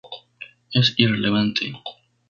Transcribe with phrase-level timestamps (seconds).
[0.73, 1.73] Es irrelevante".